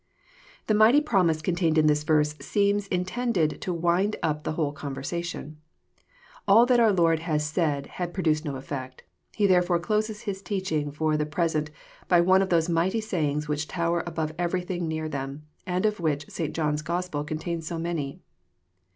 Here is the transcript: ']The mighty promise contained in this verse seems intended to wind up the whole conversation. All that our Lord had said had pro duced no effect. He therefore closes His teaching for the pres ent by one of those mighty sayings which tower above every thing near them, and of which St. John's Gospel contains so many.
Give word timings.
']The 0.65 0.73
mighty 0.73 0.99
promise 0.99 1.43
contained 1.43 1.77
in 1.77 1.85
this 1.85 2.03
verse 2.03 2.33
seems 2.39 2.87
intended 2.87 3.61
to 3.61 3.71
wind 3.71 4.15
up 4.23 4.43
the 4.43 4.53
whole 4.53 4.71
conversation. 4.73 5.57
All 6.47 6.65
that 6.65 6.79
our 6.79 6.91
Lord 6.91 7.19
had 7.19 7.43
said 7.43 7.85
had 7.85 8.11
pro 8.11 8.23
duced 8.23 8.43
no 8.43 8.55
effect. 8.55 9.03
He 9.35 9.45
therefore 9.45 9.77
closes 9.77 10.21
His 10.21 10.41
teaching 10.41 10.91
for 10.91 11.17
the 11.17 11.27
pres 11.27 11.53
ent 11.53 11.69
by 12.07 12.19
one 12.19 12.41
of 12.41 12.49
those 12.49 12.67
mighty 12.67 12.99
sayings 12.99 13.47
which 13.47 13.67
tower 13.67 14.01
above 14.07 14.33
every 14.39 14.61
thing 14.61 14.87
near 14.87 15.07
them, 15.07 15.43
and 15.67 15.85
of 15.85 15.99
which 15.99 16.27
St. 16.31 16.55
John's 16.55 16.81
Gospel 16.81 17.23
contains 17.23 17.67
so 17.67 17.77
many. 17.77 18.21